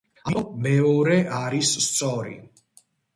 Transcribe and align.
ამიტომ 0.29 0.53
მეორე 0.67 1.17
არის 1.41 1.73
სწორი. 1.89 2.33